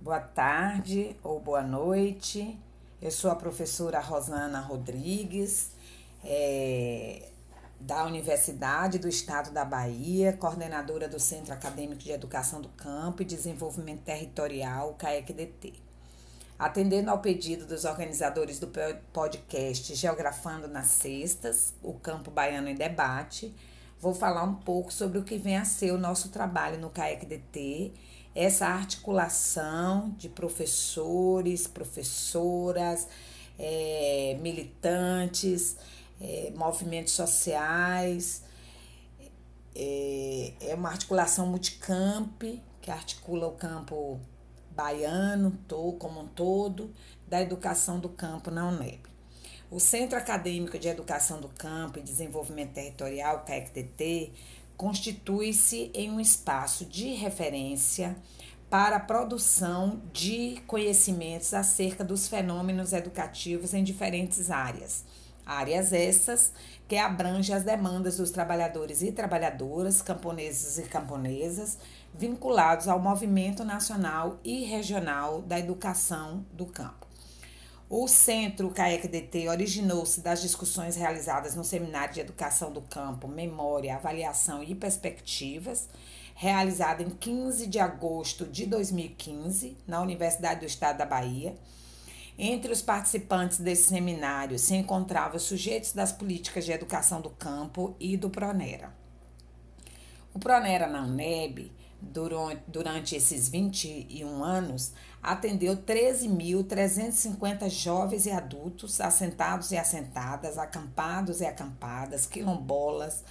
[0.00, 2.58] boa tarde ou boa noite.
[3.00, 5.70] Eu sou a professora Rosana Rodrigues,
[6.24, 7.28] é,
[7.78, 13.24] da Universidade do Estado da Bahia, coordenadora do Centro Acadêmico de Educação do Campo e
[13.24, 15.74] Desenvolvimento Territorial, CAECDT.
[16.58, 18.68] Atendendo ao pedido dos organizadores do
[19.12, 23.54] podcast Geografando nas Sextas, o Campo Baiano em Debate,
[24.00, 27.92] vou falar um pouco sobre o que vem a ser o nosso trabalho no CAECDT,
[28.38, 33.08] essa articulação de professores, professoras,
[33.58, 35.76] é, militantes,
[36.20, 38.44] é, movimentos sociais.
[39.74, 42.40] É, é uma articulação multicamp
[42.80, 44.20] que articula o campo
[44.70, 45.58] baiano
[45.98, 46.94] como um todo,
[47.26, 49.00] da educação do campo na UNEB.
[49.68, 54.32] O Centro Acadêmico de Educação do Campo e Desenvolvimento Territorial, CAECTT,
[54.78, 58.16] constitui-se em um espaço de referência
[58.70, 65.04] para a produção de conhecimentos acerca dos fenômenos educativos em diferentes áreas.
[65.44, 66.52] Áreas essas
[66.86, 71.76] que abrangem as demandas dos trabalhadores e trabalhadoras, camponeses e camponesas,
[72.14, 77.07] vinculados ao movimento nacional e regional da educação do campo.
[77.90, 84.62] O Centro CAEC-DT originou-se das discussões realizadas no Seminário de Educação do Campo, Memória, Avaliação
[84.62, 85.88] e Perspectivas,
[86.34, 91.56] realizado em 15 de agosto de 2015, na Universidade do Estado da Bahia.
[92.38, 98.18] Entre os participantes desse seminário se encontravam sujeitos das políticas de educação do campo e
[98.18, 98.92] do Pronera.
[100.34, 104.92] O Pronera na UNEB durante, esses 21 anos,
[105.22, 113.24] atendeu 13.350 jovens e adultos, assentados e assentadas, acampados e acampadas, quilombolas,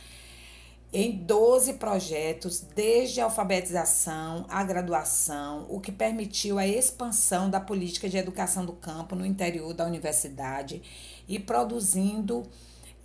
[0.91, 8.07] em 12 projetos, desde a alfabetização à graduação, o que permitiu a expansão da política
[8.07, 10.81] de educação do campo no interior da universidade
[11.27, 12.43] e produzindo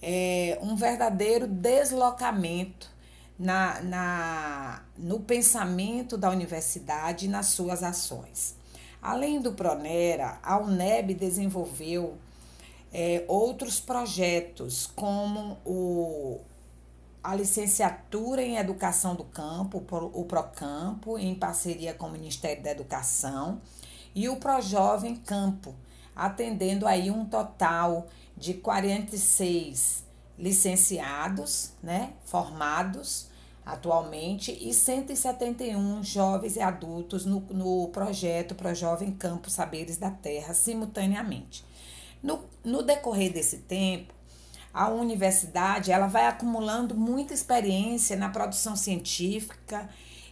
[0.00, 2.88] é, um verdadeiro deslocamento
[3.38, 8.61] na, na, no pensamento da universidade e nas suas ações.
[9.02, 12.16] Além do Pronera, a UNEB desenvolveu
[12.92, 16.40] é, outros projetos, como o,
[17.20, 23.60] a licenciatura em Educação do Campo, o Procampo, em parceria com o Ministério da Educação,
[24.14, 25.74] e o Projovem Campo,
[26.14, 30.04] atendendo aí um total de 46
[30.38, 33.31] licenciados, né, formados
[33.64, 40.52] atualmente e 171 jovens e adultos no, no projeto Pro Jovem Campo Saberes da Terra
[40.52, 41.64] simultaneamente.
[42.22, 44.12] No, no decorrer desse tempo,
[44.72, 49.88] a universidade ela vai acumulando muita experiência na produção científica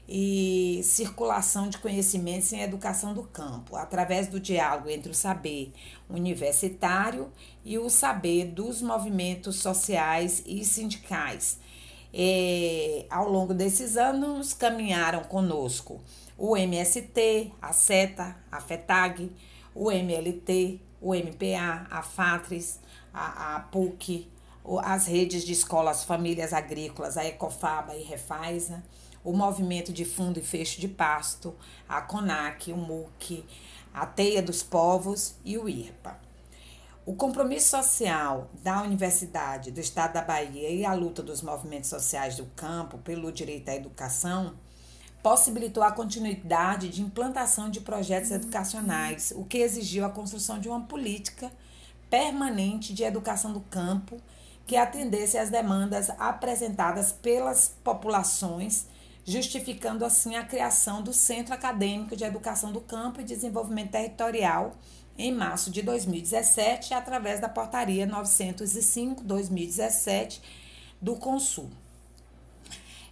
[0.08, 5.72] e circulação de conhecimentos em educação do campo, através do diálogo entre o saber
[6.08, 7.30] universitário
[7.64, 11.58] e o saber dos movimentos sociais e sindicais.
[12.12, 16.00] E, ao longo desses anos, caminharam conosco
[16.36, 19.30] o MST, a SETA, a FETAG,
[19.74, 22.80] o MLT, o MPA, a FATRES,
[23.12, 24.26] a, a PUC,
[24.82, 28.82] as redes de escolas famílias agrícolas, a Ecofaba e Refaisa,
[29.22, 31.54] o Movimento de Fundo e Fecho de Pasto,
[31.88, 33.44] a CONAC, o MUC,
[33.92, 36.29] a Teia dos Povos e o IRPA.
[37.06, 42.36] O compromisso social da Universidade do Estado da Bahia e a luta dos movimentos sociais
[42.36, 44.52] do campo pelo direito à educação
[45.22, 50.82] possibilitou a continuidade de implantação de projetos educacionais, o que exigiu a construção de uma
[50.82, 51.50] política
[52.10, 54.20] permanente de educação do campo
[54.66, 58.86] que atendesse às demandas apresentadas pelas populações
[59.24, 64.74] justificando assim a criação do Centro Acadêmico de Educação do Campo e Desenvolvimento Territorial
[65.20, 70.40] em março de 2017, através da Portaria 905-2017
[71.00, 71.68] do Consul.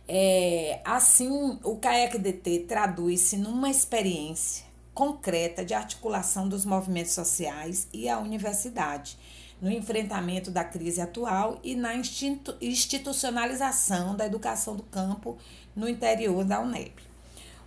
[0.08, 8.18] É, assim, o CAEC-DT traduz-se numa experiência concreta de articulação dos movimentos sociais e a
[8.18, 9.16] universidade
[9.60, 15.36] no enfrentamento da crise atual e na institucionalização da educação do campo
[15.76, 17.07] no interior da UNEB.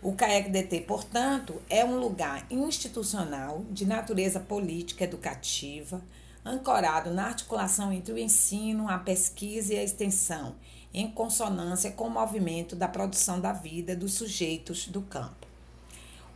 [0.04, 6.02] O CAEC-DT, portanto, é um lugar institucional de natureza política educativa,
[6.44, 10.56] ancorado na articulação entre o ensino, a pesquisa e a extensão,
[10.92, 15.46] em consonância com o movimento da produção da vida dos sujeitos do campo.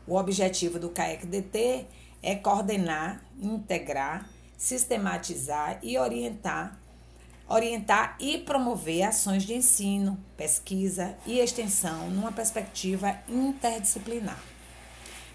[0.05, 1.87] O objetivo do CAEC-DT
[2.21, 6.79] é coordenar, integrar, sistematizar e orientar,
[7.47, 14.39] orientar e promover ações de ensino, pesquisa e extensão numa perspectiva interdisciplinar.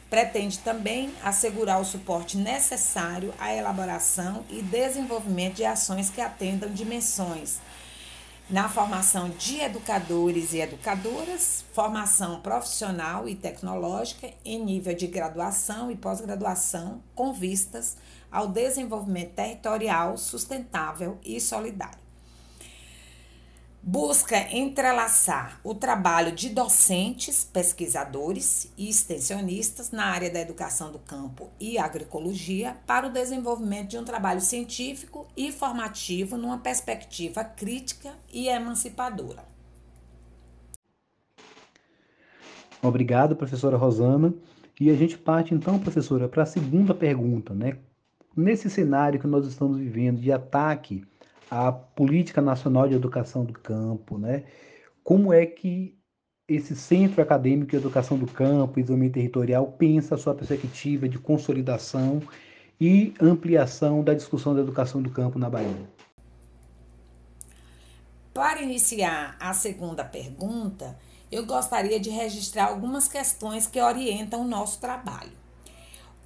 [0.08, 7.60] Pretende também assegurar o suporte necessário à elaboração e desenvolvimento de ações que atendam dimensões
[8.50, 15.96] na formação de educadores e educadoras, formação profissional e tecnológica em nível de graduação e
[15.96, 17.96] pós-graduação, com vistas
[18.30, 22.10] ao desenvolvimento territorial sustentável e solidário
[23.82, 31.48] busca entrelaçar o trabalho de docentes, pesquisadores e extensionistas na área da educação do campo
[31.58, 38.48] e agroecologia para o desenvolvimento de um trabalho científico e formativo numa perspectiva crítica e
[38.48, 39.44] emancipadora.
[42.82, 44.34] Obrigado, professora Rosana.
[44.78, 47.76] E a gente parte então, professora, para a segunda pergunta, né?
[48.36, 51.04] Nesse cenário que nós estamos vivendo de ataque
[51.50, 54.44] a política nacional de educação do campo, né?
[55.02, 55.98] Como é que
[56.48, 61.18] esse centro acadêmico de educação do campo e desenvolvimento territorial pensa a sua perspectiva de
[61.18, 62.20] consolidação
[62.80, 65.88] e ampliação da discussão da educação do campo na Bahia?
[68.32, 70.96] Para iniciar a segunda pergunta,
[71.30, 75.32] eu gostaria de registrar algumas questões que orientam o nosso trabalho.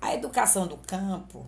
[0.00, 1.46] A educação do campo,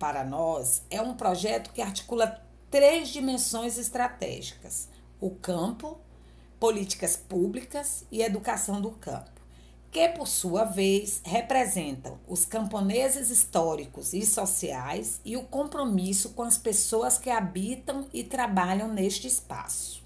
[0.00, 4.88] para nós, é um projeto que articula três dimensões estratégicas:
[5.20, 6.00] o campo,
[6.58, 9.30] políticas públicas e educação do campo,
[9.92, 16.56] que por sua vez representam os camponeses históricos e sociais e o compromisso com as
[16.56, 20.00] pessoas que habitam e trabalham neste espaço.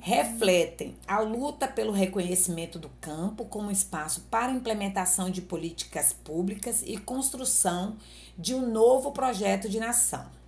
[0.00, 6.98] Refletem a luta pelo reconhecimento do campo como espaço para implementação de políticas públicas e
[6.98, 8.21] construção de
[8.54, 10.42] um novo projeto de nação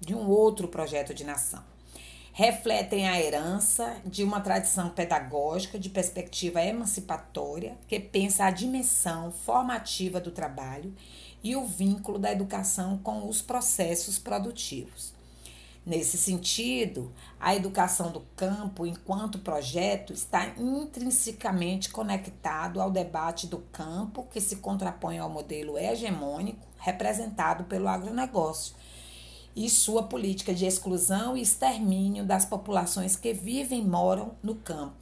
[0.00, 1.62] de um outro projeto de nação.
[2.32, 10.20] Refletem a herança de uma tradição pedagógica de perspectiva emancipatória que pensa a dimensão formativa
[10.20, 10.94] do trabalho
[11.42, 15.12] e o vínculo da educação com os processos produtivos.
[15.84, 17.10] Nesse sentido,
[17.40, 24.56] a educação do campo, enquanto projeto, está intrinsecamente conectado ao debate do campo que se
[24.56, 28.74] contrapõe ao modelo hegemônico representado pelo agronegócio
[29.54, 34.96] e sua política de exclusão e extermínio das populações que vivem e moram no campo.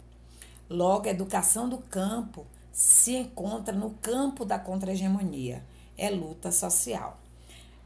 [0.69, 5.63] Logo, a educação do campo se encontra no campo da contra-hegemonia,
[5.97, 7.21] é luta social.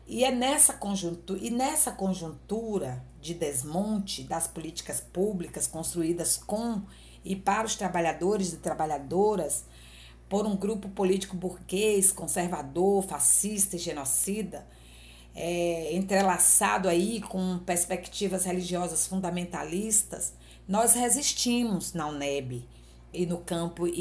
[0.06, 6.82] E é nessa conjuntura, e nessa conjuntura de desmonte das políticas públicas construídas com
[7.24, 9.64] e para os trabalhadores e trabalhadoras
[10.30, 14.64] por um grupo político burguês, conservador, fascista e genocida,
[15.34, 20.32] é, entrelaçado aí com perspectivas religiosas fundamentalistas,
[20.68, 22.64] nós resistimos na UNEB
[23.12, 23.92] e no campo e,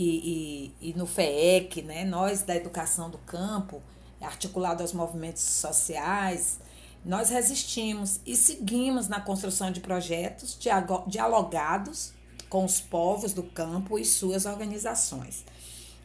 [0.79, 2.05] e, e no FEEC, né?
[2.05, 3.81] nós da educação do campo,
[4.21, 6.59] articulado aos movimentos sociais,
[7.03, 10.59] nós resistimos e seguimos na construção de projetos
[11.07, 12.13] dialogados
[12.47, 15.43] com os povos do campo e suas organizações.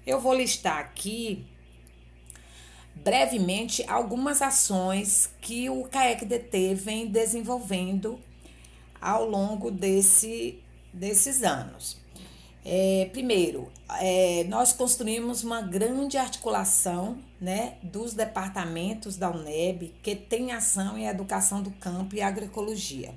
[0.06, 1.46] Eu vou listar aqui
[2.94, 8.20] brevemente algumas ações que o CAEC-DT vem desenvolvendo
[9.00, 11.96] ao longo desse, desses anos.
[12.64, 20.52] É, primeiro, é, nós construímos uma grande articulação né, dos departamentos da UNEB que tem
[20.52, 23.14] ação em educação do campo e agroecologia.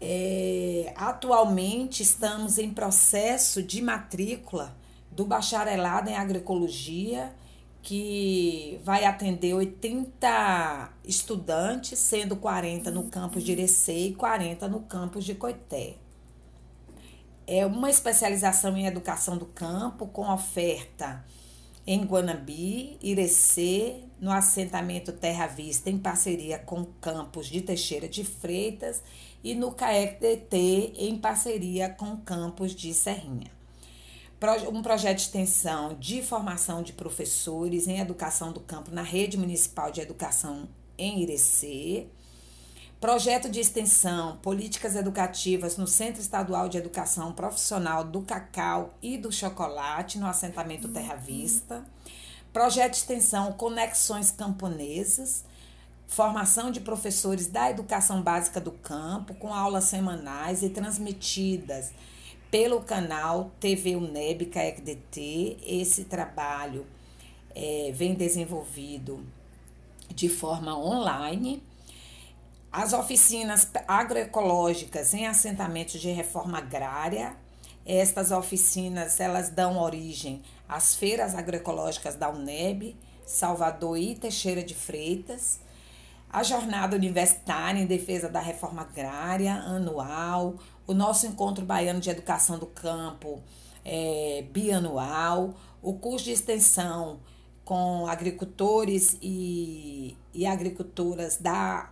[0.00, 4.76] É, atualmente estamos em processo de matrícula
[5.16, 7.32] do bacharelado em agroecologia
[7.82, 15.24] que vai atender 80 estudantes, sendo 40 no campus de Irecê e 40 no campus
[15.24, 15.94] de Coité.
[17.46, 21.24] é uma especialização em educação do campo com oferta
[21.86, 29.00] em Guanabi, Irecê, no assentamento Terra Vista, em parceria com campos de Teixeira de Freitas,
[29.44, 33.55] e no CAEC-DT, em parceria com campos de Serrinha.
[34.70, 39.90] Um projeto de extensão de formação de professores em educação do campo na Rede Municipal
[39.90, 40.68] de Educação
[40.98, 42.06] em Irecê,
[43.00, 49.32] Projeto de extensão Políticas Educativas no Centro Estadual de Educação Profissional do Cacau e do
[49.32, 51.82] Chocolate, no assentamento Terra Vista.
[52.52, 55.44] Projeto de extensão Conexões Camponesas,
[56.06, 61.92] formação de professores da educação básica do campo, com aulas semanais e transmitidas
[62.50, 65.58] pelo canal TV UNEB CAECDT.
[65.66, 66.86] Esse trabalho
[67.54, 69.24] é, vem desenvolvido
[70.14, 71.62] de forma online
[72.76, 77.34] as oficinas agroecológicas em assentamentos de reforma agrária.
[77.86, 82.94] Estas oficinas elas dão origem às feiras agroecológicas da UNEB,
[83.24, 85.58] Salvador e Teixeira de Freitas.
[86.30, 90.56] A jornada universitária em defesa da reforma agrária anual,
[90.86, 93.42] o nosso encontro baiano de educação do campo
[93.84, 97.20] é, bianual, o curso de extensão
[97.64, 101.90] com agricultores e, e agricultoras da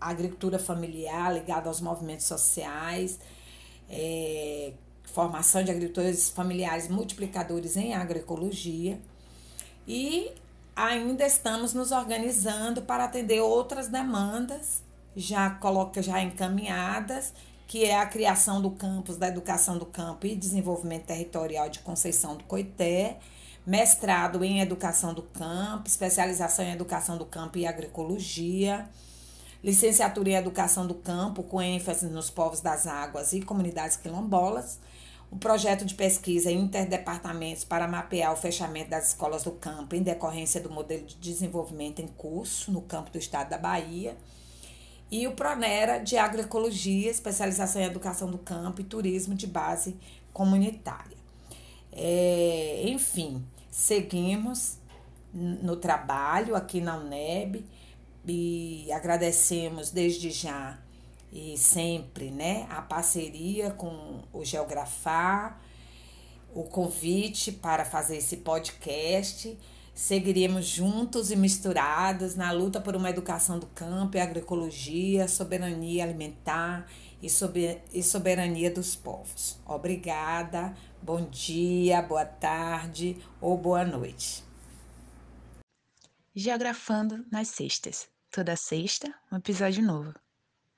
[0.00, 3.18] agricultura familiar ligada aos movimentos sociais,
[3.88, 4.72] é,
[5.04, 9.00] formação de agricultores familiares multiplicadores em agroecologia
[9.86, 10.32] e
[10.74, 14.82] ainda estamos nos organizando para atender outras demandas
[15.16, 17.32] já coloca já encaminhadas,
[17.66, 22.36] que é a criação do campus da educação do campo e desenvolvimento territorial de Conceição
[22.36, 23.18] do Coité,
[23.64, 28.88] mestrado em educação do campo, especialização em educação do campo e agroecologia
[29.64, 34.78] licenciatura em Educação do Campo, com ênfase nos povos das águas e comunidades quilombolas,
[35.32, 40.60] um projeto de pesquisa interdepartamentos para mapear o fechamento das escolas do campo em decorrência
[40.60, 44.16] do modelo de desenvolvimento em curso no campo do estado da Bahia,
[45.10, 49.96] e o Pronera de Agroecologia, especialização em Educação do Campo e Turismo de base
[50.32, 51.16] comunitária.
[51.92, 54.78] É, enfim, seguimos
[55.32, 57.64] no trabalho aqui na UNEB,
[58.26, 60.78] e agradecemos desde já
[61.34, 65.60] e sempre, né, a parceria com o Geografar,
[66.54, 69.58] o convite para fazer esse podcast.
[69.92, 76.86] Seguiremos juntos e misturados na luta por uma educação do campo e agroecologia, soberania alimentar
[77.20, 79.58] e soberania dos povos.
[79.66, 80.72] Obrigada,
[81.02, 84.44] bom dia, boa tarde ou boa noite.
[86.32, 88.08] Geografando nas sextas.
[88.30, 90.23] Toda sexta, um episódio novo.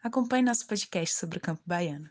[0.07, 2.09] Acompanhe nosso podcast sobre o campo baiano.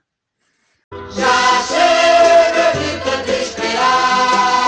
[1.16, 4.65] Já chega de esperar.